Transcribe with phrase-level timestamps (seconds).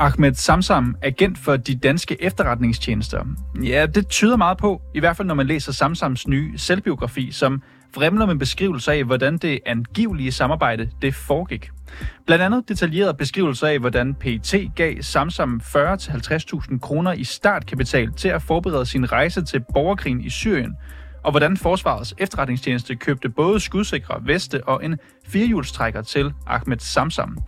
[0.00, 3.24] Ahmed Samsam agent for de danske efterretningstjenester?
[3.62, 7.62] Ja, det tyder meget på, i hvert fald når man læser Samsams nye selvbiografi, som
[7.94, 11.70] fremler med beskrivelse af, hvordan det angivelige samarbejde det foregik.
[12.26, 18.42] Blandt andet detaljeret beskrivelse af, hvordan PT gav Samsam 40-50.000 kroner i startkapital til at
[18.42, 20.76] forberede sin rejse til borgerkrigen i Syrien,
[21.24, 27.38] og hvordan Forsvarets efterretningstjeneste købte både skudsikre veste og en firehjulstrækker til Ahmed Samsam.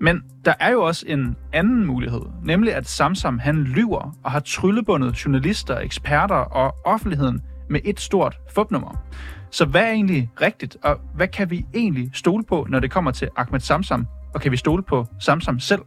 [0.00, 4.40] Men der er jo også en anden mulighed, nemlig at Samsam han lyver og har
[4.40, 9.02] tryllebundet journalister, eksperter og offentligheden med et stort fupnummer.
[9.50, 13.10] Så hvad er egentlig rigtigt, og hvad kan vi egentlig stole på, når det kommer
[13.10, 15.82] til Ahmed Samsam, og kan vi stole på Samsam selv?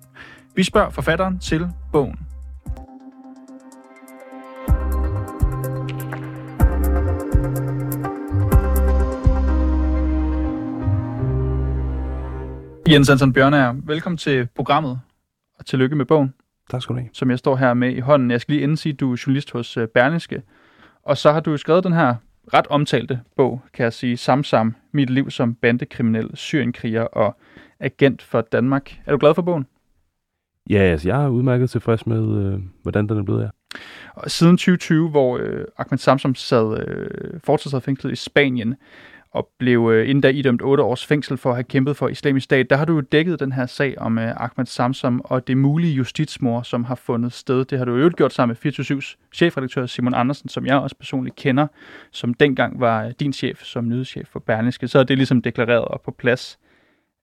[0.55, 2.19] Vi spørger forfatteren til bogen.
[12.91, 14.99] Jens Hansen Bjørnager, velkommen til programmet,
[15.59, 16.33] og tillykke med bogen.
[16.69, 17.09] Tak skal du have.
[17.13, 18.31] Som jeg står her med i hånden.
[18.31, 20.41] Jeg skal lige indsige, at du er journalist hos øh, Berlingske.
[21.03, 22.15] Og så har du skrevet den her
[22.53, 27.37] ret omtalte bog, kan jeg sige, Samsam, mit liv som bandekriminel, syrienkriger og
[27.79, 28.99] agent for Danmark.
[29.05, 29.65] Er du glad for bogen?
[30.69, 33.49] Ja, altså, jeg er udmærket tilfreds med, øh, hvordan den er blevet her.
[34.13, 38.75] Og siden 2020, hvor øh, Ahmed Samsam sad øh, fortsat fængslet i Spanien,
[39.31, 42.43] og blev øh, inden da idømt 8 års fængsel for at have kæmpet for islamisk
[42.43, 42.69] stat.
[42.69, 46.61] Der har du dækket den her sag om øh, Ahmed Samsam og det mulige justitsmor,
[46.61, 47.65] som har fundet sted.
[47.65, 51.35] Det har du jo gjort sammen med 24-7's chefredaktør Simon Andersen, som jeg også personligt
[51.35, 51.67] kender,
[52.11, 54.87] som dengang var øh, din chef som nyhedschef for Berlingske.
[54.87, 56.59] Så er det ligesom deklareret og på plads.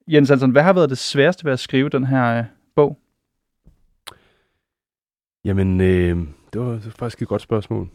[0.08, 2.44] Jens Hansen, hvad har været det sværeste ved at skrive den her øh,
[2.76, 2.98] bog?
[5.44, 6.16] Jamen, øh,
[6.52, 7.88] det, var, det var faktisk et godt spørgsmål.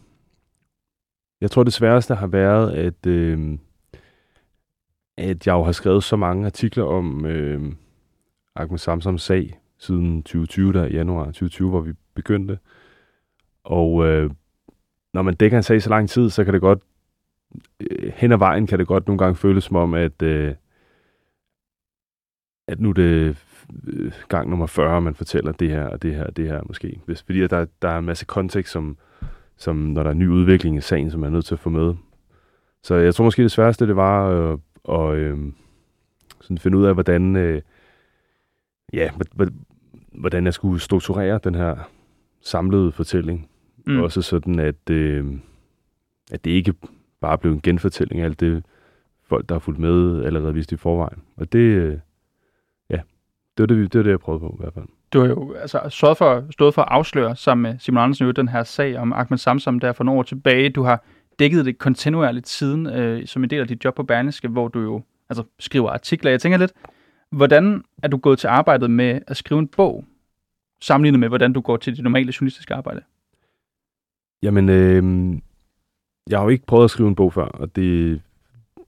[1.41, 3.05] Jeg tror, det sværeste har været, at...
[3.07, 3.57] Øh,
[5.17, 7.73] at jeg jo har skrevet så mange artikler om øh,
[8.55, 12.59] Ahmed Samsams sag siden 2020, der januar 2020, hvor vi begyndte.
[13.63, 14.31] Og øh,
[15.13, 16.79] når man dækker en sag så lang tid, så kan det godt,
[17.79, 20.55] øh, hen ad vejen kan det godt nogle gange føles som om, at, øh,
[22.67, 23.37] at nu er det
[23.87, 26.99] øh, gang nummer 40, man fortæller det her og det her og det her måske.
[27.05, 28.97] Hvis, fordi der, der er en masse kontekst, som,
[29.57, 31.69] som når der er ny udvikling i sagen, som man er nødt til at få
[31.69, 31.95] med.
[32.83, 35.37] Så jeg tror måske det sværeste, det var øh, og øh,
[36.41, 37.61] sådan finde ud af, hvordan, øh,
[38.93, 39.11] ja,
[40.11, 41.75] hvordan jeg skulle strukturere den her
[42.41, 43.49] samlede fortælling.
[43.87, 43.99] Mm.
[43.99, 45.25] Også sådan, at, øh,
[46.31, 46.73] at det ikke
[47.21, 48.63] bare blev en genfortælling af alt det,
[49.23, 51.21] folk, der har fulgt med, allerede vist i forvejen.
[51.37, 51.97] Og det, øh,
[52.89, 52.99] ja,
[53.57, 54.85] det var det, det var det, jeg prøvede på i hvert fald.
[55.13, 58.31] Du har jo altså, stået, for, stået for at afsløre sammen med Simon Andersen jo
[58.31, 60.69] den her sag om Ahmed Samsam der for nogle år tilbage.
[60.69, 61.03] Du har
[61.39, 64.79] dækket det kontinuerligt siden, øh, som en del af dit job på Berlingske, hvor du
[64.79, 66.31] jo altså, skriver artikler.
[66.31, 66.73] Jeg tænker lidt,
[67.29, 70.05] hvordan er du gået til arbejdet med at skrive en bog,
[70.81, 73.01] sammenlignet med, hvordan du går til dit normale journalistiske arbejde?
[74.43, 75.33] Jamen, øh,
[76.29, 78.21] jeg har jo ikke prøvet at skrive en bog før, og det,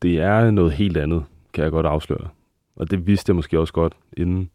[0.01, 2.29] det er noget helt andet, kan jeg godt afsløre.
[2.75, 4.49] Og det vidste jeg måske også godt inden,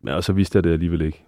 [0.00, 1.24] men også vidste jeg det alligevel ikke.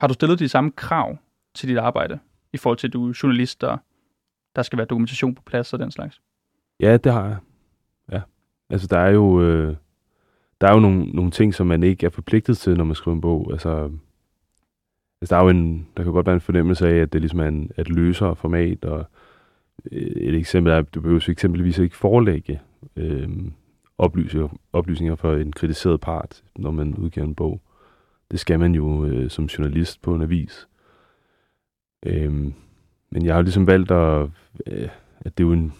[0.00, 1.16] Har du stillet de samme krav
[1.54, 2.18] til dit arbejde,
[2.52, 3.78] i forhold til, at du er journalist, og
[4.58, 6.20] der skal være dokumentation på plads og den slags?
[6.80, 7.36] Ja, det har jeg.
[8.12, 8.20] Ja.
[8.70, 9.76] Altså, der er jo, øh,
[10.60, 13.14] der er jo nogle, nogle ting, som man ikke er forpligtet til, når man skriver
[13.14, 13.52] en bog.
[13.52, 13.90] Altså,
[15.20, 17.40] altså der er jo en, der kan godt være en fornemmelse af, at det ligesom
[17.40, 19.06] er en, et løsere format, og
[19.92, 22.60] øh, et eksempel er, at du behøver eksempelvis ikke forelægge
[22.96, 23.28] øh,
[23.98, 27.60] oplysninger, oplysninger for en kritiseret part, når man udgiver en bog.
[28.30, 30.68] Det skal man jo øh, som journalist på en avis.
[32.06, 32.52] Øh,
[33.10, 34.28] men jeg har ligesom valgt at,
[34.66, 34.88] øh,
[35.20, 35.72] at det er jo en,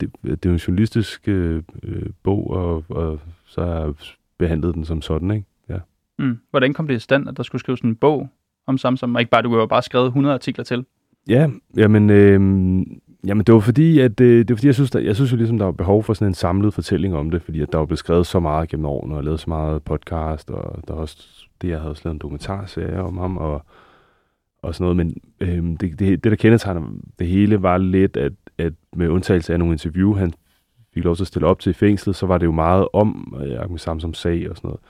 [0.00, 3.94] det, det er jo en journalistisk øh, øh, bog, og, og så har jeg
[4.38, 5.46] behandlet den som sådan, ikke?
[5.68, 5.78] Ja.
[6.18, 6.38] Mm.
[6.50, 8.28] Hvordan kom det i stand, at der skulle skrives en bog
[8.66, 10.84] om Samsung, og ikke bare, du jo bare skrevet 100 artikler til?
[11.28, 12.40] Ja, jamen, øh,
[13.26, 15.36] jamen det var fordi, at øh, det var fordi, jeg synes, der, jeg synes jo
[15.36, 17.86] ligesom, der var behov for sådan en samlet fortælling om det, fordi at der var
[17.86, 21.00] blevet skrevet så meget gennem årene, og jeg lavet så meget podcast, og der var
[21.00, 21.26] også
[21.62, 23.64] det, jeg havde også lavet en dokumentarserie om ham, og
[24.64, 26.82] og sådan noget, men øhm, det, det, det, der kendetegner
[27.18, 30.32] det hele, var lidt, at, at med undtagelse af nogle interview, han
[30.94, 33.36] fik lov til at stille op til i fængslet, så var det jo meget om
[33.46, 34.80] øh, Ahmed Samsam sag og sådan noget.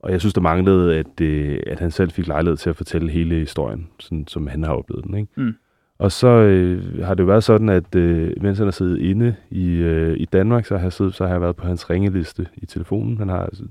[0.00, 3.10] Og jeg synes, der manglede, at, øh, at han selv fik lejlighed til at fortælle
[3.10, 5.14] hele historien, sådan, som han har oplevet den.
[5.14, 5.32] Ikke?
[5.36, 5.54] Mm.
[5.98, 9.34] Og så øh, har det jo været sådan, at øh, mens han har siddet inde
[9.50, 12.46] i, øh, i Danmark, så har, jeg siddet, så har jeg været på hans ringeliste
[12.56, 13.18] i telefonen.
[13.18, 13.64] Han har, altså,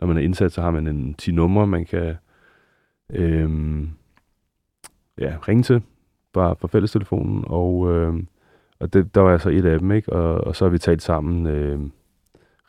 [0.00, 2.14] når man er indsat, så har man en 10 numre, man kan...
[3.10, 3.50] Øh,
[5.20, 5.82] ja, ringe til
[6.34, 8.14] fra, fra fællestelefonen, og, øh,
[8.80, 10.12] og det, der var altså et af dem, ikke?
[10.12, 11.78] Og, og så har vi talt sammen øh,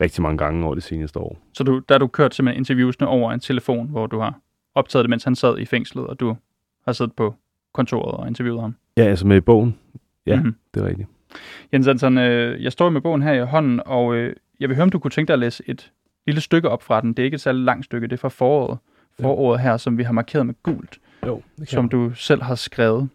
[0.02, 1.38] rigtig mange gange over det seneste år.
[1.54, 4.40] Så du, der har du kørt simpelthen interviewsene over en telefon, hvor du har
[4.76, 6.36] optaget det, mens han sad i fængslet, og du
[6.86, 7.36] har siddet på
[7.74, 8.76] kontoret og interviewet ham.
[8.98, 9.78] Ja, altså med bogen.
[10.26, 10.44] Ja, Mhm.
[10.46, 10.56] mm-hmm.
[10.74, 11.10] det er rigtigt.
[11.74, 14.84] Jens Hansen, øh, jeg står med bogen her i hånden, og øh, jeg vil høre,
[14.84, 15.92] om du kunne tænke dig at læse et
[16.26, 17.10] lille stykke op fra den.
[17.14, 18.78] Det er ikke et særligt langt stykke, det er fra foråret.
[19.20, 23.10] Foråret her, som vi har markeret med gult, Jo, det som du selv har skrevet.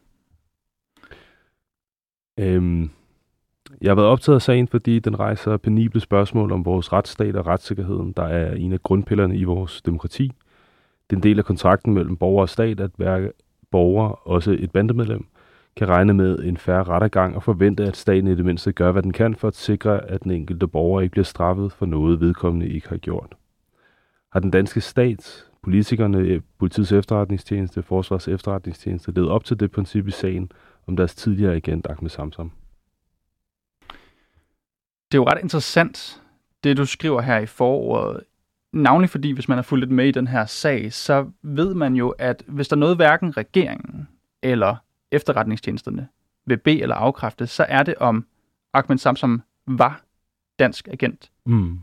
[2.38, 2.90] Øhm,
[3.80, 7.46] jeg har været optaget af sagen, fordi den rejser penible spørgsmål om vores retsstat og
[7.46, 10.32] retssikkerheden, der er en af grundpillerne i vores demokrati.
[11.10, 13.30] Det er en del af kontrakten mellem borger og stat, at hver
[13.70, 15.26] borger, også et bandemedlem,
[15.76, 19.02] kan regne med en færre rettergang og forvente, at staten i det mindste gør, hvad
[19.02, 22.68] den kan for at sikre, at den enkelte borger ikke bliver straffet for noget, vedkommende
[22.68, 23.34] ikke har gjort.
[24.32, 30.10] Har den danske stat, politikerne, politiets efterretningstjeneste, forsvars efterretningstjeneste levet op til det princip i
[30.10, 30.52] sagen
[30.86, 32.52] om deres tidligere agent Ahmed Samsam?
[35.12, 36.22] Det er jo ret interessant,
[36.64, 38.20] det du skriver her i foråret.
[38.72, 41.94] Navnlig fordi, hvis man har fulgt lidt med i den her sag, så ved man
[41.94, 44.08] jo, at hvis der er noget hverken regeringen
[44.42, 44.76] eller
[45.12, 46.08] efterretningstjenesterne
[46.46, 48.26] vil bede eller afkræfte, så er det om
[48.72, 50.02] Ahmed Samsam var
[50.58, 51.30] dansk agent.
[51.46, 51.80] Mm.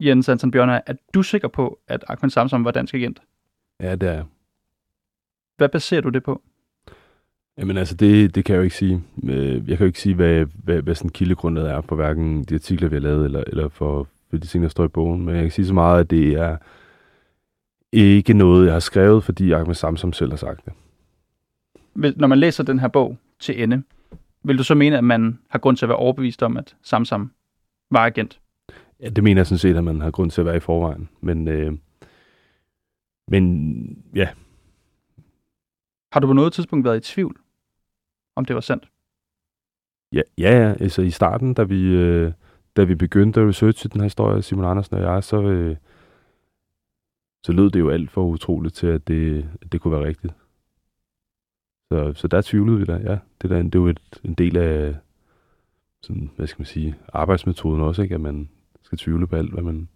[0.00, 3.22] Jens Hansen Bjørner, er du sikker på, at Ahmed Samsam var dansk agent?
[3.80, 4.24] Ja, det er jeg.
[5.56, 6.42] Hvad baserer du det på?
[7.58, 9.02] Jamen altså, det, det kan jeg jo ikke sige.
[9.24, 12.54] Øh, Jeg kan jo ikke sige, hvad, hvad, hvad sådan kildegrundet er for hverken de
[12.54, 15.24] artikler, vi har lavet, eller, eller for, for de ting, der står i bogen.
[15.24, 16.56] Men jeg kan sige så meget, at det er
[17.92, 20.72] ikke noget, jeg har skrevet, fordi Ahmed Samsam selv har sagt det.
[22.16, 23.82] Når man læser den her bog til ende,
[24.42, 27.32] vil du så mene, at man har grund til at være overbevist om, at Samsam
[27.90, 28.40] var agent?
[29.02, 31.08] Ja, det mener jeg sådan set, at man har grund til at være i forvejen.
[31.20, 31.72] Men, øh,
[33.28, 34.28] men ja,
[36.12, 37.36] Har du på noget tidspunkt været i tvivl,
[38.36, 38.90] om det var sandt?
[40.12, 42.32] ja, ja, ja, altså i starten, da vi, øh,
[42.76, 45.76] da vi begyndte at researche den her historie, Simon Andersen og jeg, så, øh,
[47.46, 50.34] så lød det jo alt for utroligt til, at det, at det kunne være rigtigt.
[51.92, 53.18] Så, så der tvivlede vi da, ja.
[53.42, 54.96] Det, der, det er jo et, en del af,
[56.02, 58.14] sådan, hvad skal man sige, arbejdsmetoden også, ikke?
[58.14, 58.48] at man
[58.90, 59.88] skal tvivle på alt, hvad man,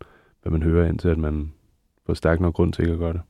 [0.42, 1.52] hvad man hører, indtil at man
[2.06, 3.20] får stærk nok grund til ikke at gøre det.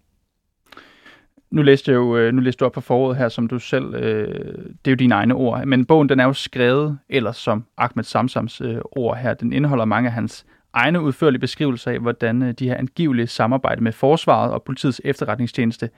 [1.50, 3.94] Nu læste jeg jo, øh, nu læste du op på foråret her, som du selv,
[3.94, 7.64] øh, det er jo dine egne ord, men bogen den er jo skrevet, ellers som
[7.76, 12.43] Ahmed Samsams øh, ord her, den indeholder mange af hans egne udførlige beskrivelser af, hvordan
[12.43, 15.90] øh, de her angivelige samarbejde med Forsvaret og politiets efterretningstjeneste,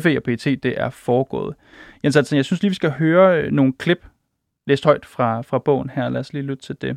[0.00, 1.54] FE og PET, det er foregået.
[2.04, 4.06] Jens Hansen, jeg synes lige, vi skal høre øh, nogle klip,
[4.66, 6.08] læst højt fra, fra bogen her.
[6.08, 6.96] Lad os lige lytte til det.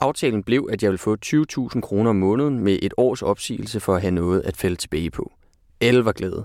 [0.00, 3.94] Aftalen blev, at jeg ville få 20.000 kroner om måneden med et års opsigelse for
[3.94, 5.32] at have noget at falde tilbage på.
[5.80, 6.44] Alle var glade.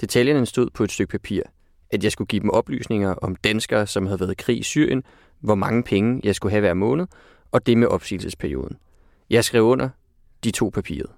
[0.00, 1.42] Detaljerne stod på et stykke papir.
[1.90, 5.02] At jeg skulle give dem oplysninger om danskere, som havde været i krig i Syrien,
[5.40, 7.06] hvor mange penge jeg skulle have hver måned,
[7.52, 8.76] og det med opsigelsesperioden.
[9.30, 9.88] Jeg skrev under,
[10.44, 11.10] de to papiret.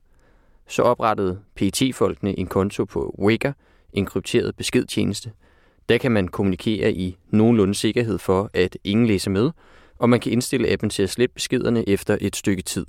[0.68, 3.52] Så oprettede PET-folkene en konto på Wicker,
[3.92, 5.32] en krypteret beskedtjeneste.
[5.88, 9.50] Der kan man kommunikere i nogenlunde sikkerhed for, at ingen læser med,
[9.98, 12.86] og man kan indstille appen til at slette beskederne efter et stykke tid.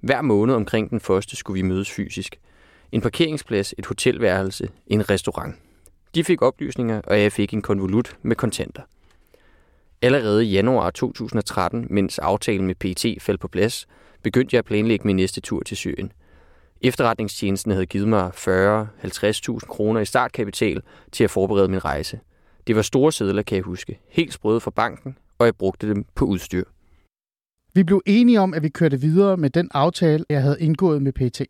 [0.00, 2.36] Hver måned omkring den første skulle vi mødes fysisk.
[2.92, 5.54] En parkeringsplads, et hotelværelse, en restaurant.
[6.14, 8.82] De fik oplysninger, og jeg fik en konvolut med kontanter.
[10.02, 13.86] Allerede i januar 2013, mens aftalen med PT faldt på plads,
[14.22, 16.12] begyndte jeg at planlægge min næste tur til Syrien.
[16.80, 22.20] Efterretningstjenesten havde givet mig 40-50.000 kroner i startkapital til at forberede min rejse.
[22.66, 23.98] Det var store sedler, kan jeg huske.
[24.08, 26.64] Helt sprøde fra banken, og jeg brugte dem på udstyr.
[27.74, 31.12] Vi blev enige om, at vi kørte videre med den aftale, jeg havde indgået med
[31.12, 31.40] PT.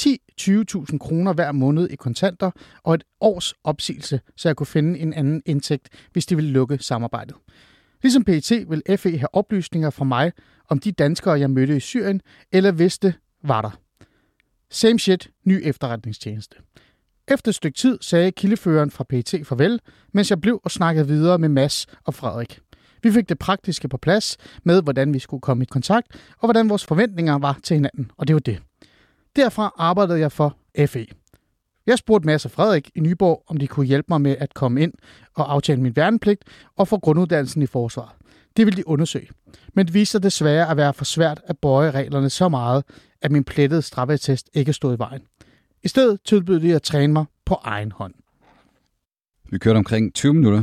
[0.00, 2.50] 10-20.000 kroner hver måned i kontanter
[2.82, 6.78] og et års opsigelse, så jeg kunne finde en anden indtægt, hvis de ville lukke
[6.78, 7.36] samarbejdet.
[8.02, 10.32] Ligesom PT vil FE have oplysninger fra mig
[10.68, 12.20] om de danskere, jeg mødte i Syrien,
[12.52, 13.80] eller hvis det var der.
[14.70, 16.56] Same shit, ny efterretningstjeneste.
[17.28, 19.80] Efter et stykke tid sagde kildeføreren fra PT farvel,
[20.12, 22.60] mens jeg blev og snakkede videre med Mass og Frederik.
[23.04, 26.06] Vi fik det praktiske på plads med, hvordan vi skulle komme i kontakt,
[26.38, 28.62] og hvordan vores forventninger var til hinanden, og det var det.
[29.36, 30.56] Derfra arbejdede jeg for
[30.86, 31.06] FE.
[31.86, 34.82] Jeg spurgte Mads og Frederik i Nyborg, om de kunne hjælpe mig med at komme
[34.82, 34.92] ind
[35.34, 36.44] og aftale min værnepligt
[36.76, 38.10] og få grunduddannelsen i forsvaret.
[38.56, 39.28] Det ville de undersøge.
[39.74, 42.84] Men det viste sig desværre at være for svært at bøje reglerne så meget,
[43.22, 45.22] at min plettede straffetest ikke stod i vejen.
[45.82, 48.14] I stedet tilbød de at træne mig på egen hånd.
[49.50, 50.62] Vi kørte omkring 20 minutter,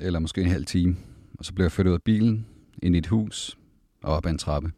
[0.00, 0.96] eller måske en halv time,
[1.40, 2.46] og så blev jeg ført ud af bilen,
[2.82, 3.58] ind i et hus
[4.02, 4.72] og op ad en trappe.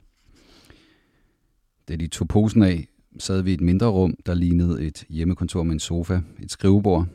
[1.88, 2.88] Da de tog posen af,
[3.18, 7.06] sad vi i et mindre rum, der lignede et hjemmekontor med en sofa, et skrivebord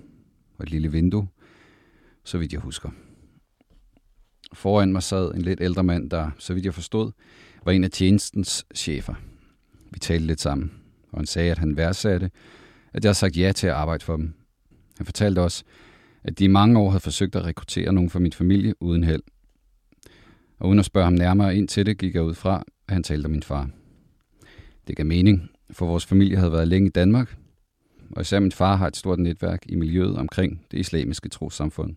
[0.57, 1.27] og et lille vindue,
[2.23, 2.89] så vidt jeg husker.
[4.53, 7.11] Foran mig sad en lidt ældre mand, der, så vidt jeg forstod,
[7.65, 9.13] var en af tjenestens chefer.
[9.91, 10.71] Vi talte lidt sammen,
[11.11, 12.31] og han sagde, at han værdsatte,
[12.93, 14.33] at jeg havde sagt ja til at arbejde for dem,
[14.97, 15.63] Han fortalte også,
[16.23, 19.23] at de i mange år havde forsøgt at rekruttere nogen fra min familie uden held.
[20.59, 23.03] Og uden at spørge ham nærmere ind til det, gik jeg ud fra, at han
[23.03, 23.69] talte om min far.
[24.87, 27.37] Det gav mening, for vores familie havde været længe i Danmark,
[28.11, 31.95] og især min far har et stort netværk i miljøet omkring det islamiske trosamfund.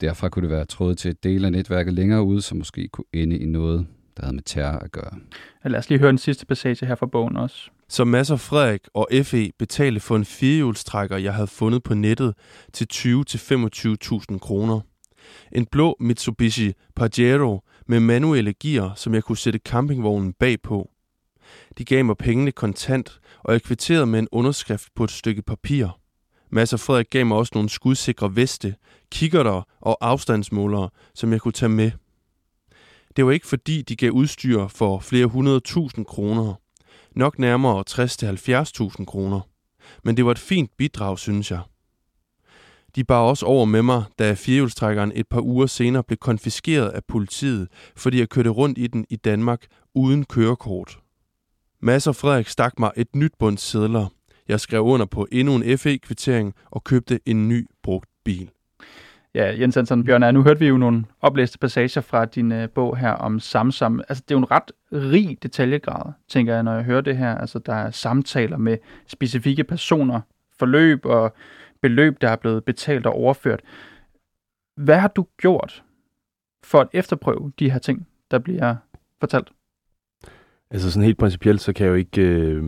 [0.00, 3.04] Derfra kunne det være trådet til et del af netværket længere ude, som måske kunne
[3.12, 5.18] ende i noget, der havde med terror at gøre.
[5.64, 7.70] Lad os lige høre den sidste passage her fra bogen også.
[7.88, 12.34] Så Mads og Frederik og FE betalte for en firehjulstrækker, jeg havde fundet på nettet,
[12.72, 14.80] til 20-25.000 kroner.
[15.52, 20.90] En blå Mitsubishi Pajero med manuelle gear, som jeg kunne sætte campingvognen bagpå.
[21.78, 25.88] De gav mig pengene kontant, og jeg kvitterede med en underskrift på et stykke papir.
[26.50, 28.74] Mads og Frederik gav mig også nogle skudsikre veste,
[29.12, 31.90] kikkerter og afstandsmålere, som jeg kunne tage med.
[33.16, 36.54] Det var ikke fordi, de gav udstyr for flere hundrede tusind kroner.
[37.16, 37.84] Nok nærmere
[38.98, 39.40] 60-70.000 kroner.
[40.04, 41.60] Men det var et fint bidrag, synes jeg.
[42.96, 47.04] De bar også over med mig, da firehjulstrækkeren et par uger senere blev konfiskeret af
[47.08, 50.98] politiet, fordi jeg kørte rundt i den i Danmark uden kørekort.
[51.80, 54.06] Mads og Frederik stak mig et nyt bundt sædler.
[54.48, 58.50] Jeg skrev under på endnu en FE-kvittering og købte en ny brugt bil.
[59.34, 62.96] Ja, Jens Hansen Bjørn, nu hørte vi jo nogle oplæste passager fra din uh, bog
[62.96, 64.00] her om Samsam.
[64.08, 67.34] Altså, det er jo en ret rig detaljegrad, tænker jeg, når jeg hører det her.
[67.34, 70.20] Altså, der er samtaler med specifikke personer,
[70.58, 71.34] forløb og
[71.82, 73.60] beløb, der er blevet betalt og overført.
[74.76, 75.82] Hvad har du gjort
[76.64, 78.76] for at efterprøve de her ting, der bliver
[79.20, 79.48] fortalt?
[80.70, 82.22] Altså sådan helt principielt, så kan jeg jo ikke...
[82.22, 82.64] Øh,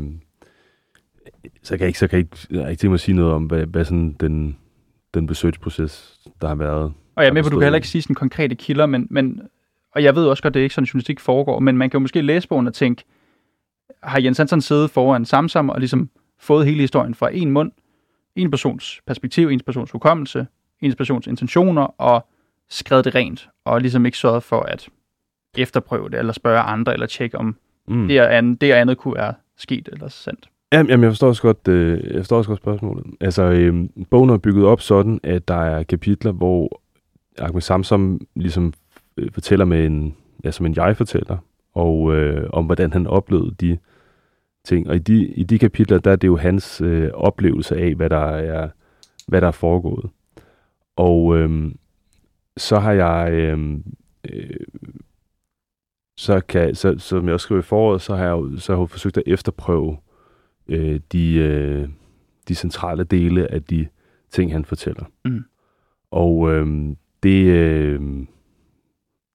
[1.62, 3.32] så kan jeg ikke, så kan jeg ikke, jeg ikke tænke mig at sige noget
[3.32, 4.58] om, hvad, hvad sådan den,
[5.14, 6.92] den besøgsproces, der har været.
[7.14, 9.40] Og jeg er med på, du kan heller ikke sige sådan konkrete kilder, men, men,
[9.94, 12.00] og jeg ved også godt, det er ikke sådan, journalistik foregår, men man kan jo
[12.00, 13.04] måske læse bogen og tænke,
[14.02, 17.72] har Jens Hansen siddet foran Samsam og ligesom fået hele historien fra en mund,
[18.40, 20.46] en persons perspektiv, en persons hukommelse,
[20.80, 22.26] en persons intentioner, og
[22.68, 24.88] skrevet det rent, og ligesom ikke sørget for at
[25.58, 27.56] efterprøve det, eller spørge andre, eller tjekke om
[27.88, 28.08] mm.
[28.08, 30.48] det, og andet, det og andet kunne være sket eller sandt.
[30.72, 33.06] Jamen, jeg forstår også godt, øh, jeg forstår også godt spørgsmålet.
[33.20, 36.80] Altså, øh, bogen er bygget op sådan, at der er kapitler, hvor
[37.38, 38.72] Ahmed Samsam ligesom
[39.16, 41.36] øh, fortæller med en, ja, som en jeg-fortæller,
[41.74, 43.78] og øh, om hvordan han oplevede de
[44.64, 44.88] ting.
[44.88, 48.10] Og i de, i de kapitler, der er det jo hans øh, oplevelse af, hvad
[48.10, 48.68] der er,
[49.28, 50.10] hvad der er foregået.
[50.96, 51.72] Og øh,
[52.56, 53.78] så har jeg, øh,
[54.32, 54.66] øh,
[56.16, 58.82] så kan, så, som jeg også skriver i foråret, så har jeg jo, så har
[58.82, 59.96] jeg forsøgt at efterprøve
[60.68, 61.88] øh, de, øh,
[62.48, 63.86] de centrale dele af de
[64.30, 65.04] ting, han fortæller.
[65.24, 65.44] Mm.
[66.10, 68.00] Og øh, det, øh,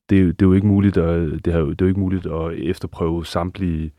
[0.10, 2.53] det, det er jo ikke muligt at, det, har, det er jo ikke muligt at
[2.53, 3.91] efterprøve samtlige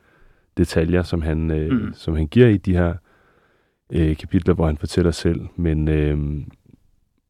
[0.57, 1.95] detaljer, som han, øh, mm.
[1.95, 2.95] som han giver i de her
[3.93, 5.41] øh, kapitler, hvor han fortæller selv.
[5.57, 6.19] Men, øh,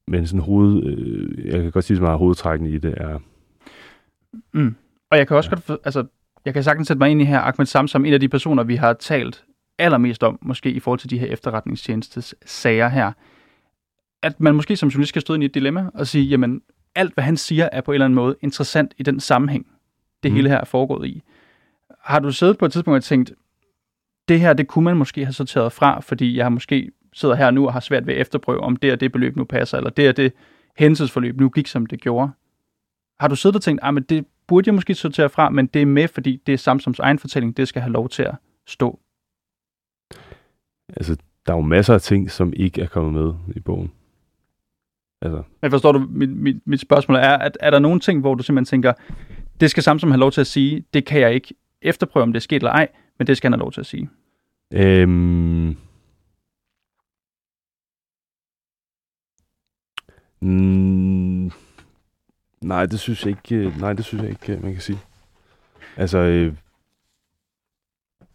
[0.07, 3.19] men sådan hoved, øh, jeg kan godt sige så meget, hovedtrækken i det er...
[4.53, 4.75] Mm.
[5.11, 5.55] Og jeg kan også ja.
[5.55, 6.05] godt, altså,
[6.45, 8.77] jeg kan sagtens sætte mig ind i her, Ahmed Samsam, en af de personer, vi
[8.77, 9.45] har talt
[9.79, 13.13] allermest om, måske i forhold til de her efterretningstjenestes sager her,
[14.23, 16.63] at man måske som journalist skal stå ind i et dilemma og sige, jamen,
[16.95, 19.67] alt hvad han siger er på en eller anden måde interessant i den sammenhæng,
[20.23, 20.37] det mm.
[20.37, 21.23] hele her er foregået i.
[22.07, 23.33] Har du siddet på et tidspunkt og tænkt,
[24.29, 27.51] det her, det kunne man måske have sorteret fra, fordi jeg har måske sidder her
[27.51, 29.91] nu og har svært ved at efterprøve, om det og det beløb nu passer, eller
[29.91, 30.33] det og det
[30.77, 32.31] hændelsesforløb nu gik, som det gjorde.
[33.21, 35.83] Har du siddet og tænkt, at ah, det burde jeg måske sortere fra, men det
[35.83, 38.35] er med, fordi det er Samsums egen fortælling, det skal have lov til at
[38.67, 38.99] stå?
[40.89, 43.93] Altså, der er jo masser af ting, som ikke er kommet med i bogen.
[45.23, 45.43] Altså.
[45.63, 48.43] Men forstår du, mit, mit, mit spørgsmål er, at er der nogle ting, hvor du
[48.43, 48.93] simpelthen tænker,
[49.61, 51.55] det skal Samsung have lov til at sige, det kan jeg ikke
[51.89, 52.89] efterprøve, om det er sket eller ej,
[53.19, 54.11] men det skal han have lov til at sige?
[54.73, 55.77] Øhm...
[60.41, 61.51] Mm,
[62.61, 64.99] nej, det synes jeg ikke, nej, det synes jeg ikke, man kan sige.
[65.97, 66.55] Altså, øh,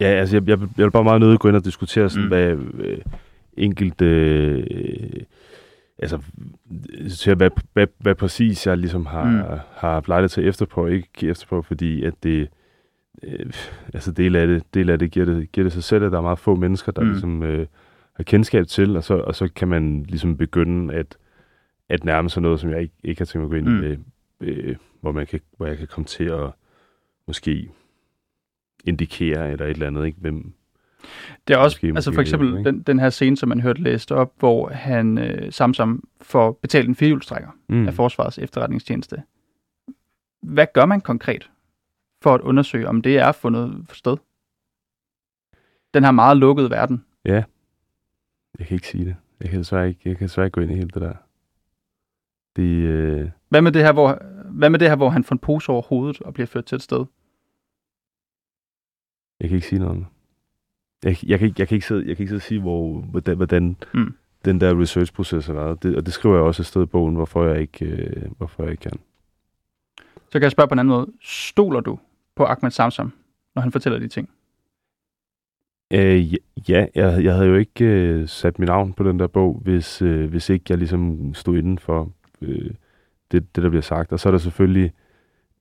[0.02, 2.28] Ja, altså jeg, jeg, jeg vil bare meget nødt gå ind og diskutere sådan, mm.
[2.28, 2.56] hvad
[2.86, 2.98] øh,
[3.58, 4.06] enkelte...
[4.06, 5.24] Øh,
[5.98, 6.20] altså,
[7.20, 9.60] til hvad, hvad, hvad præcis jeg ligesom har, mm.
[9.76, 12.50] har lejlighed til efterpå, ikke efterpå, fordi at det...
[13.24, 13.54] Øh,
[13.94, 16.18] altså del af det, del af det giver, det giver det sig selv, at der
[16.18, 17.10] er meget få mennesker, der mm.
[17.10, 17.68] ligesom øh,
[18.14, 21.18] har kendskab til, og så, og så kan man ligesom begynde at,
[21.90, 24.04] at nærme sig noget, som jeg ikke, ikke har tænkt mig at gå ind mm.
[24.42, 26.52] i, øh, hvor, man kan, hvor jeg kan komme til at
[27.28, 27.70] måske
[28.86, 30.18] indikere eller et eller andet, ikke?
[30.22, 30.54] Hvem,
[31.48, 34.12] det er også, måske, altså for eksempel den, den her scene, som man hørte læst
[34.12, 37.88] op, hvor han øh, Samsam får betalt en firehjulstrækker mm.
[37.88, 39.22] af Forsvarets efterretningstjeneste.
[40.42, 41.50] Hvad gør man konkret
[42.22, 44.18] for at undersøge, om det er fundet sted?
[45.94, 47.06] Den her meget lukkede verden.
[47.26, 47.44] Ja,
[48.60, 49.16] jeg kan ikke sige det.
[49.42, 51.14] Jeg kan desværre ikke, jeg kan desværre ikke gå ind i hele det der.
[52.56, 55.40] Det, øh, Hvad med det her, hvor, hvad med det her, hvor han får en
[55.40, 57.06] pose over hovedet og bliver ført til et sted?
[59.40, 60.08] jeg kan ikke sige noget om det.
[61.04, 63.02] Jeg, jeg, kan, ikke, jeg, kan ikke sidde, jeg kan ikke sidde og sige, hvor,
[63.02, 64.16] hvordan, hvordan Mm.
[64.46, 65.84] den der research-proces har været.
[65.84, 68.64] Det, og det skriver jeg også et sted i bogen, hvorfor jeg ikke, øh, hvorfor
[68.64, 69.00] jeg ikke kan.
[69.98, 71.12] Så kan jeg spørge på en anden måde.
[71.22, 72.00] Stoler du
[72.42, 73.14] på Ahmed Samsam,
[73.56, 74.30] når han fortæller de ting?
[75.94, 76.34] Øh,
[76.70, 80.02] ja, jeg, jeg havde jo ikke øh, sat mit navn på den der bog, hvis,
[80.02, 82.72] øh, hvis ikke jeg ligesom stod inden for øh,
[83.32, 84.12] det, det, der bliver sagt.
[84.12, 84.92] Og så er der selvfølgelig,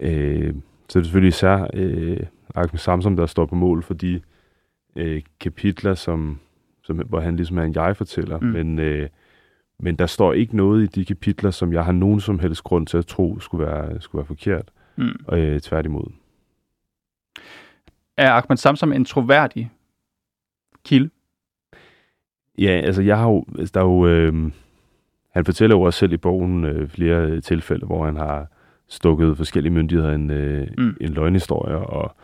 [0.00, 0.54] øh,
[0.88, 2.20] så er det selvfølgelig især øh,
[2.54, 4.20] Ahmed Samsam, der står på mål for de
[4.96, 6.38] øh, kapitler, som,
[6.82, 8.38] som, hvor han ligesom er en jeg-fortæller.
[8.38, 8.46] Mm.
[8.46, 9.08] Men, øh,
[9.78, 12.86] men der står ikke noget i de kapitler, som jeg har nogen som helst grund
[12.86, 14.70] til at tro skulle være, skulle være forkert.
[14.96, 15.34] Mm.
[15.36, 16.20] Øh, tværtimod.
[18.16, 19.70] Er Ahmed Samsam en troværdig
[20.84, 21.10] kilde?
[22.58, 24.50] Ja, altså jeg har jo, altså, der er jo, øh,
[25.34, 28.46] han fortæller jo også selv i bogen øh, flere tilfælde, hvor han har
[28.88, 30.96] stukket forskellige myndigheder en, øh, Mm.
[31.00, 32.14] en løgnhistorie og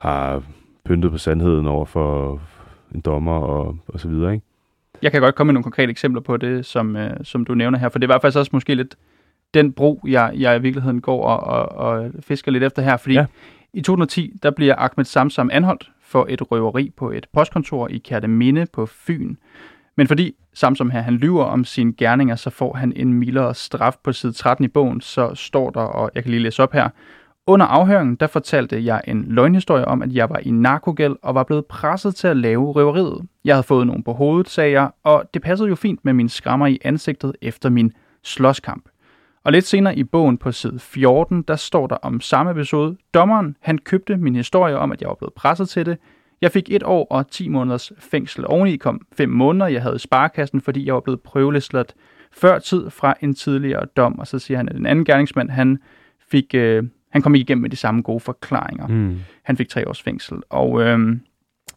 [0.00, 0.42] har
[0.84, 2.40] pyntet på sandheden over for
[2.94, 4.46] en dommer og, og så videre, ikke?
[5.02, 7.78] Jeg kan godt komme med nogle konkrete eksempler på det, som, øh, som du nævner
[7.78, 8.96] her, for det er hvert fald også måske lidt
[9.54, 13.14] den bro, jeg, jeg i virkeligheden går og, og, og fisker lidt efter her, fordi
[13.14, 13.26] ja.
[13.76, 18.66] I 2010, der bliver Ahmed Samsam anholdt for et røveri på et postkontor i Kærteminde
[18.72, 19.34] på Fyn.
[19.96, 23.96] Men fordi Samsam her, han lyver om sine gerninger, så får han en mildere straf
[24.04, 26.88] på side 13 i bogen, så står der, og jeg kan lige læse op her,
[27.46, 31.42] under afhøringen, der fortalte jeg en løgnhistorie om, at jeg var i narkogæld og var
[31.42, 33.26] blevet presset til at lave røveriet.
[33.44, 36.28] Jeg havde fået nogen på hovedet, sagde jeg, og det passede jo fint med min
[36.28, 37.92] skrammer i ansigtet efter min
[38.24, 38.88] slåskamp.
[39.46, 42.96] Og lidt senere i bogen på side 14, der står der om samme episode.
[43.14, 45.98] Dommeren, han købte min historie om, at jeg var blevet presset til det.
[46.40, 48.44] Jeg fik et år og 10 måneders fængsel.
[48.46, 51.94] Oveni kom fem måneder, jeg havde i sparekassen, fordi jeg var blevet prøveløsladt
[52.32, 54.18] før tid fra en tidligere dom.
[54.18, 55.78] Og så siger han, at den anden gerningsmand, han
[56.30, 56.54] fik...
[56.54, 58.86] Øh, han kom ikke igennem med de samme gode forklaringer.
[58.86, 59.18] Mm.
[59.42, 60.38] Han fik tre års fængsel.
[60.50, 61.20] Og øhm,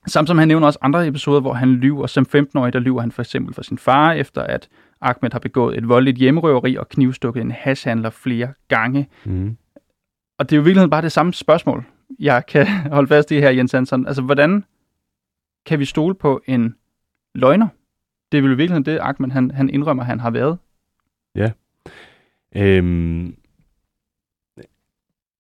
[0.08, 2.08] Samtidig han nævner også andre episoder, hvor han lyver.
[2.08, 4.68] Som 15-årig, der lyver han for eksempel for sin far, efter at
[5.02, 9.10] Ahmed har begået et voldeligt hjemmerøveri og knivstukket en hashhandler flere gange.
[9.26, 9.58] Mm.
[10.38, 11.86] Og det er jo i virkeligheden bare det samme spørgsmål,
[12.20, 14.08] jeg kan holde fast i her, Jens Hansen.
[14.08, 14.64] Altså, hvordan
[15.66, 16.76] kan vi stole på en
[17.36, 17.68] løgner?
[18.32, 20.58] Det er vel i virkeligheden det, Ahmed han, han indrømmer, han har været.
[22.56, 23.36] Øhm,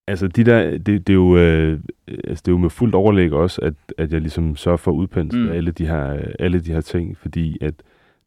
[0.08, 3.34] altså, de der, det, det, er jo, øh, altså, det er jo med fuldt overlæg
[3.34, 5.52] også, at, at jeg ligesom sørger for at udpensle mm.
[5.52, 7.74] alle, de her, alle de her ting, fordi at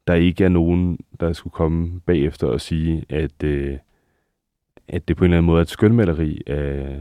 [0.07, 3.77] der ikke er nogen, der skulle komme bagefter og sige, at, øh,
[4.87, 6.99] at det på en eller anden måde er et skønmaleri af,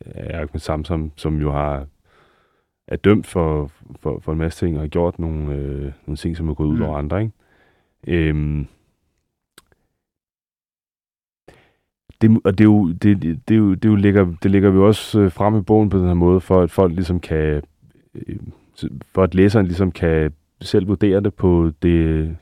[0.00, 1.86] af Ahmed Samsam, som jo har
[2.88, 6.36] er dømt for, for, for en masse ting og har gjort nogle, øh, nogle ting,
[6.36, 6.82] som er gået ud Mm.
[6.82, 7.22] over andre.
[7.22, 7.32] Ikke?
[8.06, 8.66] Øhm,
[12.20, 14.50] det, og det er jo, det, det, det, er jo, det, er jo ligger, det
[14.50, 16.92] ligger vi jo også øh, frem i bogen på den her måde, for at folk
[16.94, 17.62] ligesom kan,
[18.14, 18.36] øh,
[19.04, 20.32] for at læseren ligesom kan
[20.66, 22.36] selv vurdere det på det,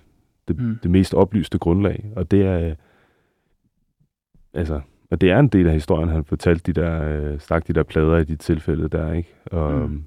[0.49, 0.79] det, Mm.
[0.83, 2.05] det mest oplyste grundlag.
[2.17, 2.75] Og det er,
[4.55, 4.81] altså,
[5.11, 7.03] og det er en del af historien, han fortalte de der,
[7.33, 9.35] øh, stak de der plader i de tilfælde der, ikke?
[9.47, 9.89] Og, Mm.
[9.89, 10.05] mm.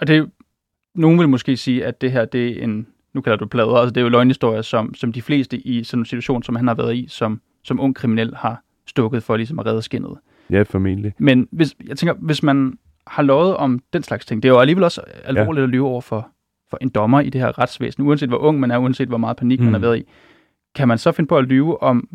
[0.00, 0.30] Og det
[0.94, 3.90] nogen vil måske sige, at det her, det er en, nu kalder du plader, altså
[3.92, 6.74] det er jo løgnhistorier, som, som de fleste i sådan en situation, som han har
[6.74, 10.16] været i, som, som ung kriminel har stukket for ligesom at redde skinnet.
[10.50, 11.14] ja, formentlig.
[11.18, 14.60] Men hvis, jeg tænker, hvis man har lovet om den slags ting, det er jo
[14.60, 15.64] alligevel også alvorligt ja.
[15.64, 16.28] at lyve over for,
[16.70, 19.36] for en dommer i det her retsvæsen, uanset hvor ung man er, uanset hvor meget
[19.36, 19.64] panik mm.
[19.64, 19.82] man har Mm.
[19.82, 20.04] været i.
[20.74, 22.08] Kan man så finde på at lyve om,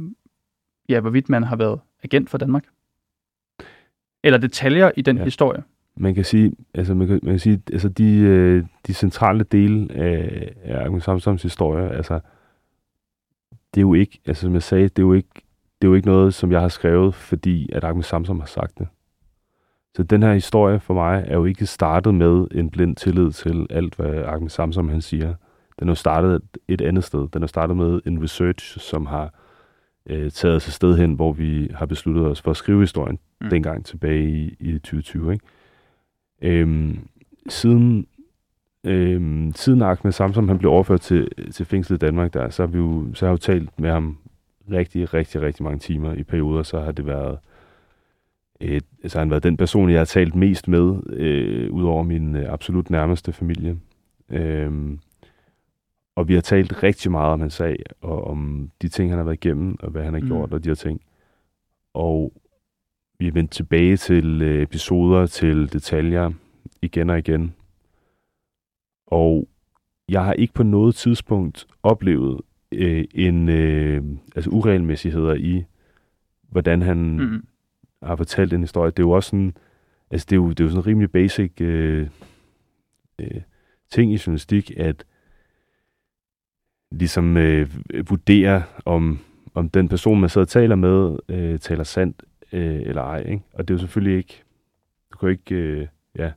[0.89, 2.63] ja, hvorvidt man har været agent for Danmark?
[4.23, 5.23] Eller detaljer i den ja.
[5.23, 5.63] Historie?
[5.97, 9.93] Man kan sige, altså man kan, man kan sige, altså de, øh, de centrale dele
[9.95, 12.13] af, af Ahmed Samsams historie, altså
[13.73, 15.29] det er jo ikke, altså som jeg sagde, det er jo ikke,
[15.81, 18.77] det er jo ikke noget, som jeg har skrevet, fordi at Ahmed Samsam har sagt
[18.79, 18.87] det.
[19.95, 23.67] Så den her historie for mig er jo ikke startet med en blind tillid til
[23.69, 25.33] alt, hvad Ahmed Samsam han siger.
[25.79, 27.27] Den er jo startet et, et andet sted.
[27.33, 29.33] Den er startet med en research, som har
[30.05, 33.19] øh, taget os et sted hen, hvor vi har besluttet os for at skrive historien
[33.43, 33.45] Mm.
[33.45, 33.49] mm.
[33.49, 35.33] dengang tilbage i, i 2020.
[35.33, 35.45] Ikke?
[36.41, 36.99] Øhm,
[37.49, 38.07] siden,
[38.83, 42.67] øhm, siden Ahmed Samsam han blev overført til, til fængslet i Danmark, der, så, har
[42.67, 44.17] vi jo, så har jeg jo talt med ham
[44.71, 47.39] rigtig, rigtig, rigtig mange timer i perioder, så har det været
[48.59, 52.03] et, altså han har været den person, jeg har talt mest med, øh, ud over
[52.03, 53.77] min øh, absolut nærmeste familie.
[54.29, 54.99] Øhm,
[56.15, 59.23] og vi har talt rigtig meget om hans sag, og om de ting, han har
[59.23, 60.27] været igennem, og hvad han har mm.
[60.27, 61.01] gjort, og de her ting.
[61.93, 62.33] Og
[63.19, 66.31] vi er vendt tilbage til øh, episoder, til detaljer,
[66.81, 67.53] igen og igen.
[69.07, 69.47] Og
[70.09, 74.03] jeg har ikke på noget tidspunkt oplevet øh, en øh,
[74.35, 75.63] altså uregelmæssigheder i,
[76.49, 77.43] hvordan han Mm.
[78.05, 78.91] Har fortalt en historie.
[78.91, 79.53] Det er jo også sådan,
[80.11, 82.07] altså det er jo, det er jo sådan en rimelig basic øh,
[83.19, 83.41] øh,
[83.91, 85.05] ting i journalistik, at
[86.91, 87.69] ligesom øh,
[88.09, 89.19] vurdere, om,
[89.53, 93.19] om den person, man sidder og taler med, øh, taler sandt øh, eller ej.
[93.19, 93.43] Ikke?
[93.53, 94.43] Og det er jo selvfølgelig ikke,
[95.13, 96.31] du kan jo ikke, øh, ja,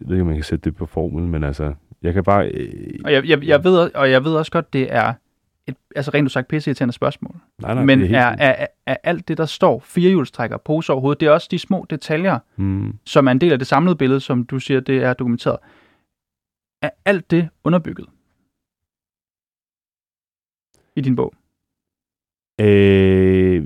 [0.00, 2.48] jeg ved ikke, om man kan sætte det på formel, men altså, jeg kan bare...
[2.48, 5.12] Øh, Og jeg, jeg, jeg ved, og jeg ved også godt, det er
[5.66, 7.36] et, altså rent udsagt pisseirriterende spørgsmål.
[7.58, 11.20] nej, nej, Men det er, er, er, er, alt det, der står, firehjulstrækker, poser overhovedet,
[11.20, 14.20] det er også de små detaljer, mm, som er en del af det samlede billede,
[14.20, 15.56] som du siger, det er dokumenteret.
[16.82, 18.06] Er alt det underbygget
[20.96, 21.34] i din bog?
[22.60, 23.64] øh,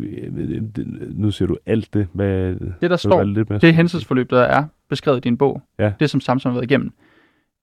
[1.19, 2.09] nu siger du alt det.
[2.13, 5.93] Hvad, Det, der står, mere det hændelsesforløb, der er beskrevet i din bog, Ja.
[6.01, 6.93] det som Samson har været igennem,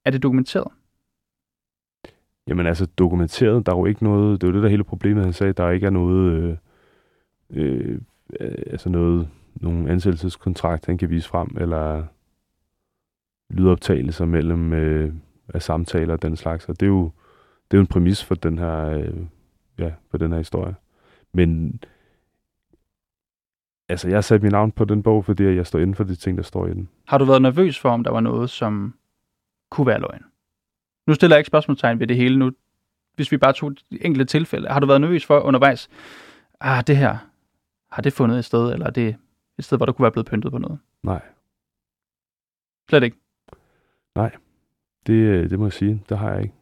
[0.05, 0.67] er det dokumenteret?
[2.47, 5.23] Jamen altså dokumenteret, der er jo ikke noget, det er jo det der hele problemet,
[5.23, 6.57] han sagde, der ikke er noget, øh,
[7.49, 8.01] øh,
[8.67, 12.03] altså noget, nogen ansættelseskontrakt, han kan vise frem, eller
[13.49, 15.13] lydoptagelser mellem øh,
[15.53, 17.11] af samtaler og den slags, og det er jo,
[17.71, 19.17] det er jo en præmis for den her, øh,
[19.79, 20.75] ja, for den her historie.
[21.33, 21.79] Men
[23.89, 26.37] altså, jeg satte mit navn på den bog, fordi jeg står inden for de ting,
[26.37, 26.89] der står i den.
[27.07, 28.93] Har du været nervøs for, om der var noget, som
[29.69, 30.23] kunne være løgn?
[31.07, 32.51] Nu stiller jeg ikke spørgsmålstegn ved det hele nu.
[33.15, 34.67] Hvis vi bare tog et enkelte tilfælde.
[34.67, 35.89] Har du været nervøs for undervejs,
[36.59, 37.17] ah, det her,
[37.91, 39.15] har det fundet et sted, eller er det
[39.59, 40.79] et sted, hvor der kunne være blevet pyntet på noget?
[41.03, 41.21] Nej,
[42.89, 43.17] Slet ikke.
[45.07, 46.53] det, øh, det må jeg sige, det har jeg ikke.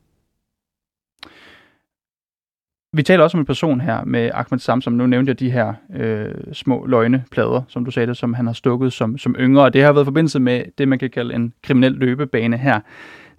[2.93, 4.93] Vi taler også om en person her med Ahmed Samsam.
[4.93, 8.53] Nu nævnte jeg de her øh, små løgneplader, som du sagde det, som han har
[8.53, 9.63] stukket som, som yngre.
[9.63, 12.79] Og det har været i forbindelse med det, man kan kalde en kriminel løbebane her.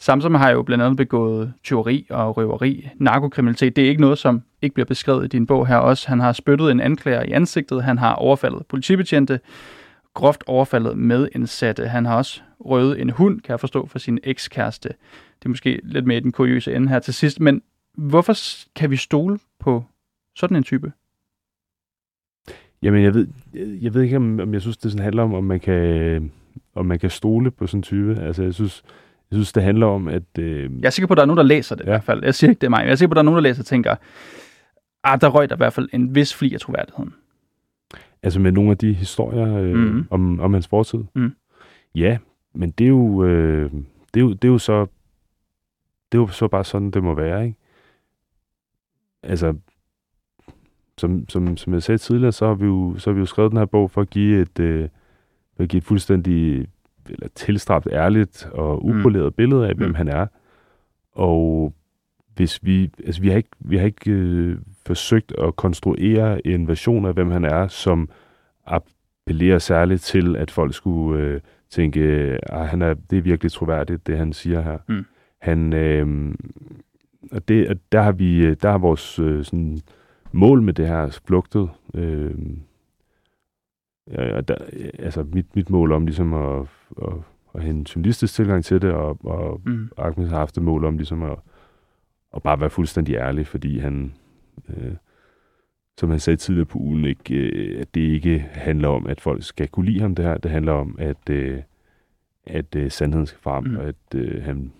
[0.02, 3.76] Samsam har jo blandt andet begået tyveri og røveri, narkokriminalitet.
[3.76, 6.08] Det er ikke noget, som ikke bliver beskrevet i din bog her også.
[6.08, 7.82] Han har spyttet en anklager i ansigtet.
[7.84, 9.40] Han har overfaldet politibetjente,
[10.14, 11.88] groft overfaldet medindsatte.
[11.88, 14.88] Han har også røvet en hund, kan jeg forstå, for sin ekskæreste.
[15.38, 17.40] Det er måske lidt mere i den kuriøse ende her til sidst.
[17.40, 17.62] Men
[17.94, 18.34] hvorfor
[18.76, 19.84] kan vi stole på
[20.36, 20.92] sådan en type?
[22.82, 25.34] Jamen, jeg ved, jeg, jeg ved ikke, om, om jeg synes, det sådan handler om,
[25.34, 26.32] om man kan,
[26.74, 28.20] om man kan stole på sådan en type.
[28.20, 28.84] Altså, jeg synes,
[29.32, 30.38] jeg synes det handler om, at...
[30.38, 31.88] Øh, Jeg er sikker på, at der er nogen, der læser det ja.
[31.88, 32.24] i hvert fald.
[32.24, 33.36] Jeg siger ikke, det er mig, men jeg er sikker på, at der er nogen,
[33.36, 33.94] der læser og tænker,
[35.04, 37.14] ah, der røg der i hvert fald en vis fli af troværdigheden.
[38.22, 40.06] Altså med nogle af de historier øh, mm.
[40.10, 40.98] om, om hans fortid.
[41.14, 41.34] Mhm.
[41.94, 42.18] Ja,
[42.54, 43.70] men det er jo, øh,
[44.14, 44.86] det er jo, det er jo så,
[46.12, 47.58] det er jo så bare sådan, det må være, ikke?
[49.22, 49.54] Altså,
[50.98, 53.50] som, som, som jeg sagde tidligere, så har vi jo, så har vi jo skrevet
[53.50, 54.88] den her bog for at give et, øh,
[55.56, 56.66] for at give et fuldstændig
[57.10, 59.32] eller tilstræbt ærligt og upoleret mm.
[59.36, 59.94] billede af, hvem Mm.
[59.94, 60.26] han er.
[61.12, 61.74] Og
[62.34, 67.06] hvis vi, altså vi har ikke, vi har ikke øh, forsøgt at konstruere en version
[67.06, 68.08] af, hvem han er, som
[68.66, 72.02] appellerer særligt til, at folk skulle øh, tænke,
[72.42, 74.78] at han er, det er virkelig troværdigt, det han siger her.
[74.88, 75.04] Mm.
[75.40, 76.34] Han, øh,
[77.32, 79.78] og, det, og der har vi, øh, der har vores øh, sådan,
[80.32, 81.68] mål med det her flugtet.
[81.94, 82.34] Øh,
[84.10, 84.56] ja, og der,
[84.98, 86.66] altså mit, mit mål om ligesom at,
[87.02, 87.12] at,
[87.54, 89.90] at have en journalistisk tilgang til det, og, og Mm.
[89.98, 91.38] Ahmed har haft et mål om ligesom at,
[92.36, 94.14] at bare være fuldstændig ærlig, fordi han,
[94.68, 94.92] øh,
[95.98, 99.42] som han sagde tidligere på ugen, ikke, øh, at det ikke handler om, at folk
[99.42, 100.38] skal kunne lide ham det her.
[100.38, 101.58] Det handler om, at, øh,
[102.46, 103.76] at øh, sandheden skal frem, Mm.
[103.76, 104.72] og at øh, han...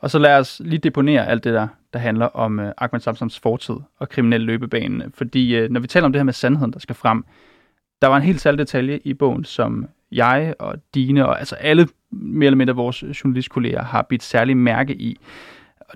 [0.00, 3.40] Og så lad os lige deponere alt det der, der handler om uh, Ahmed Samsams
[3.40, 5.10] fortid og kriminel løbebane.
[5.14, 7.24] Fordi uh, når vi taler om det her med sandheden, der skal frem,
[8.02, 11.88] der var en helt særlig detalje i bogen, som jeg og dine og altså alle
[12.10, 15.16] mere eller mindre vores journalistkolleger har bidt særlig mærke i.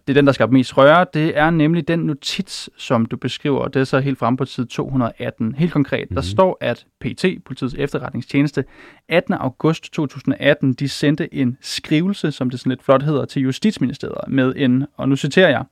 [0.07, 1.07] Det er den, der skaber mest røre.
[1.15, 4.45] Det er nemlig den notits, som du beskriver, og det er så helt fremme på
[4.45, 5.55] side 218.
[5.55, 6.15] Helt konkret, mm-hmm.
[6.15, 6.27] der Mhm.
[6.27, 8.65] står, at PT, politiets efterretningstjeneste,
[9.09, 9.35] 18.
[9.35, 14.53] august 2018, de sendte en skrivelse, som det sådan lidt flot hedder, til Justitsministeriet med
[14.57, 15.65] en, og nu citerer jeg,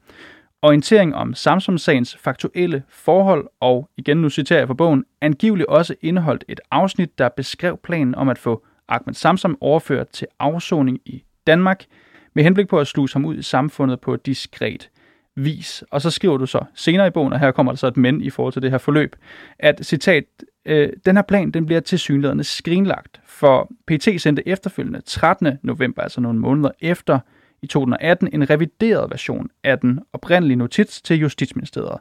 [0.62, 6.44] orientering om Samsung-sagens faktuelle forhold, og igen nu citerer jeg fra bogen, angiveligt også indeholdt
[6.48, 11.84] et afsnit, der beskrev planen om at få Ahmed Samsam overført til afsoning i Danmark,
[12.34, 14.90] med henblik på at sluse ham ud i samfundet på diskret
[15.36, 15.84] vis.
[15.90, 18.20] Og så skriver du så senere i bogen, og her kommer der så et men
[18.20, 19.16] i forhold til det her forløb,
[19.58, 20.24] at citat,
[20.66, 21.98] øh, den her plan den bliver til
[22.44, 25.58] skrinlagt, for PT sendte efterfølgende 13.
[25.62, 27.18] november, altså nogle måneder efter,
[27.62, 31.98] i 2018 en revideret version af den oprindelige notits til Justitsministeriet.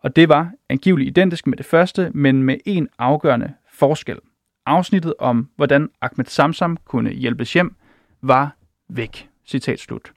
[0.00, 4.18] Og det var angiveligt identisk med det første, men med en afgørende forskel.
[4.66, 7.76] Afsnittet om, hvordan Ahmed Samsam kunne hjælpes hjem,
[8.22, 8.56] var
[8.88, 9.28] væk.
[9.46, 10.12] Citat slut.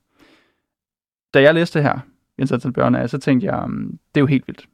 [1.33, 1.99] Da jeg læste det her,
[2.39, 4.67] Jens Antal Bjørne, så tænkte jeg, mm, det er jo helt vildt.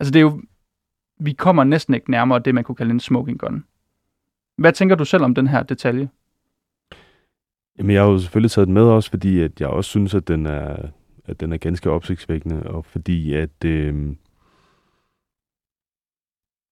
[0.00, 0.42] Altså det er jo,
[1.18, 3.64] vi kommer næsten ikke nærmere det, man kunne kalde en smoking gun.
[4.56, 6.08] Hvad tænker du selv om den her detalje?
[7.78, 10.28] Jamen, jeg har jo selvfølgelig taget den med også, fordi at jeg også synes, at
[10.28, 10.88] den er,
[11.24, 14.16] at den er ganske opsigtsvækkende, og fordi at, øh,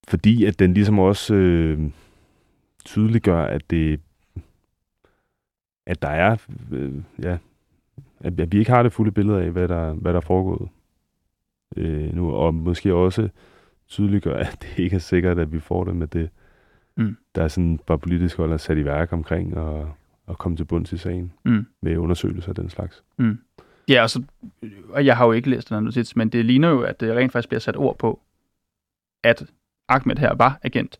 [0.07, 1.91] fordi at den ligesom også øh,
[2.85, 3.99] tydeliggør, at det
[5.85, 6.37] at der er,
[6.71, 7.37] øh, ja,
[8.19, 10.69] at, at vi ikke har det fulde billede af, hvad der, hvad der er foregået
[11.77, 13.29] øh, nu, og måske også
[13.87, 16.29] tydeliggør, at det ikke er sikkert, at vi får det med det,
[16.97, 17.17] mm.
[17.35, 19.91] der er sådan bare politisk hold er sat i værk omkring og,
[20.27, 21.65] og komme til bunds i sagen mm.
[21.81, 23.03] med undersøgelser af den slags.
[23.17, 23.39] Mm.
[23.87, 24.23] Ja, altså,
[24.89, 27.31] og jeg har jo ikke læst den notits, men det ligner jo, at det rent
[27.31, 28.19] faktisk bliver sat ord på,
[29.23, 29.45] at
[29.89, 30.97] Ahmed her var agent.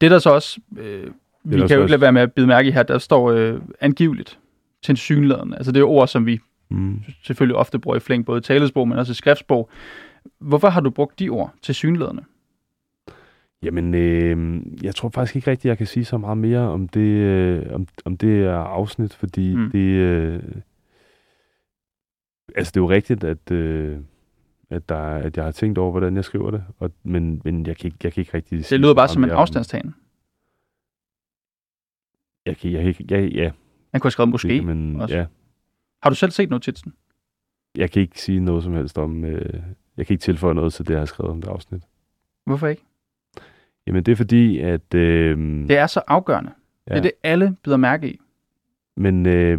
[0.00, 1.06] Det der så også, øh,
[1.44, 3.60] vi kan jo ikke lade være med at bide mærke i her, der står øh,
[3.80, 4.38] angiveligt
[4.82, 5.54] til synligheden.
[5.54, 7.02] Altså det er ord, som vi mm.
[7.22, 9.70] selvfølgelig ofte bruger i flink, både i talesprog, men også i skriftsprog.
[10.38, 12.20] Hvorfor har du brugt de ord til synligheden?
[13.64, 17.00] Jamen, øh, jeg tror faktisk ikke rigtigt, jeg kan sige så meget mere om det,
[17.00, 19.70] øh, om, om det er afsnit, fordi mm.
[19.70, 19.78] det...
[19.78, 20.42] Øh,
[22.56, 23.98] altså, det er jo rigtigt, at, øh,
[24.70, 27.76] at, der, at jeg har tænkt over, hvordan jeg skriver det, og, men, men jeg,
[27.76, 29.94] kan ikke, jeg kan ikke rigtig Det lyder bare som en afstandstagen.
[32.46, 33.50] Jeg kan, jeg, jeg, jeg, ja.
[33.92, 35.16] Man kunne have skrevet måske det, men, også.
[35.16, 35.26] Ja.
[36.02, 36.92] Har du selv set notitsen?
[37.76, 39.24] Jeg kan ikke sige noget som helst om...
[39.24, 39.62] Øh,
[39.96, 41.82] jeg kan ikke tilføje noget til det, jeg har skrevet om det afsnit.
[42.46, 42.82] Hvorfor ikke?
[43.86, 44.94] Jamen, det er fordi, at...
[44.94, 46.50] Øh, det er så afgørende.
[46.88, 46.94] Ja.
[46.94, 48.20] Det er det, alle bider mærke i.
[48.96, 49.58] Men, øh,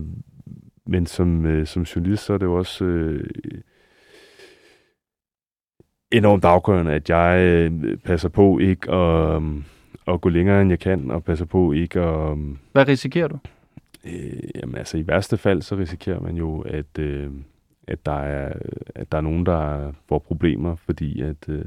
[0.86, 3.28] men som, øh, som journalist, så er det jo også øh,
[6.12, 9.64] enormt afgørende, at jeg øh, passer på ikke at, øh,
[10.08, 12.32] at gå længere, end jeg kan, og passer på ikke at...
[12.38, 12.38] Øh,
[12.72, 13.38] Hvad risikerer du?
[14.06, 17.32] Øh, jamen altså, i værste fald, så risikerer man jo, at, øh,
[17.88, 18.54] at, der er,
[18.96, 21.50] at der er nogen, der får problemer, fordi at...
[21.50, 21.66] Øh,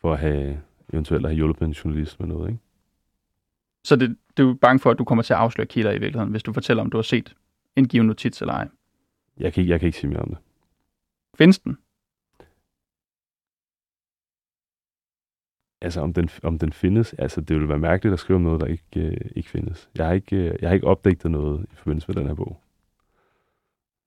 [0.00, 0.58] for at have
[0.92, 2.60] eventuelt have hjulpet en journalist med noget, ikke?
[3.84, 6.30] Så det, du er bange for, at du kommer til at afsløre kilder i virkeligheden,
[6.30, 7.34] hvis du fortæller, om du har set
[7.76, 8.68] en given notits eller ej?
[9.38, 10.38] Jeg kan, jeg kan ikke sige mere om det.
[11.38, 11.78] Findes den?
[15.80, 18.60] Altså, om den, om den findes, altså det ville være mærkeligt at skrive om noget,
[18.60, 19.90] der ikke, øh, ikke findes.
[19.98, 22.60] Jeg har ikke, øh, jeg har ikke opdaget noget i forbindelse med den her bog.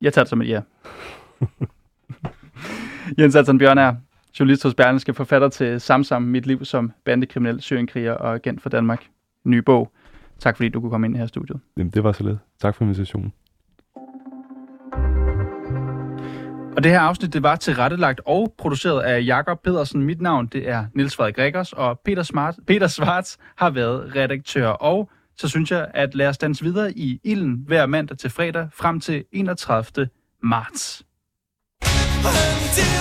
[0.01, 0.61] Jeg tager det som et ja.
[3.17, 3.95] Jens Alton Bjørn er
[4.39, 9.06] journalist hos Berlingske, forfatter til Samsam, Mit Liv som bandekriminel, syrenkriger og agent for Danmark.
[9.43, 9.91] Ny bog.
[10.39, 11.60] Tak fordi du kunne komme ind i her studiet.
[11.78, 12.38] Jamen, det var så lidt.
[12.62, 13.34] Tak for invitationen.
[16.78, 20.04] Og det her afsnit, det var tilrettelagt og produceret af Jakob Pedersen.
[20.04, 24.67] Mit navn, det er Niels Frederik Gregers, og Peter, Smart, Peter Svarts har været redaktør.
[24.67, 28.67] Og så synes jeg, at lad os danse videre i ilden hver mandag til fredag
[28.74, 30.10] frem til 31.
[30.43, 31.06] marts.
[32.26, 32.94] Until